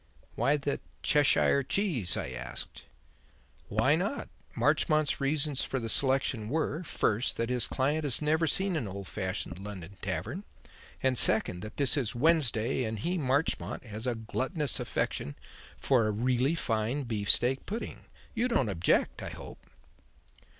"Why 0.33 0.57
the 0.57 0.79
'Cheshire 1.03 1.61
Cheese'?" 1.61 2.17
I 2.17 2.29
asked. 2.29 2.85
"Why 3.67 3.95
not? 3.95 4.29
Marchmont's 4.55 5.21
reasons 5.21 5.63
for 5.63 5.77
the 5.77 5.89
selection 5.89 6.49
were, 6.49 6.81
first, 6.83 7.37
that 7.37 7.49
his 7.51 7.67
client 7.67 8.03
has 8.03 8.19
never 8.19 8.47
seen 8.47 8.75
an 8.75 8.87
old 8.87 9.05
fashioned 9.07 9.59
London 9.59 9.97
tavern, 10.01 10.43
and 11.03 11.19
second, 11.19 11.61
that 11.61 11.77
this 11.77 11.97
is 11.97 12.15
Wednesday 12.15 12.83
and 12.83 12.97
he, 12.97 13.15
Marchmont, 13.19 13.85
has 13.85 14.07
a 14.07 14.15
gluttonous 14.15 14.79
affection 14.79 15.35
for 15.77 16.07
a 16.07 16.11
really 16.11 16.55
fine 16.55 17.03
beef 17.03 17.29
steak 17.29 17.67
pudding. 17.67 18.05
You 18.33 18.47
don't 18.47 18.69
object, 18.69 19.21
I 19.21 19.29
hope?" 19.29 19.67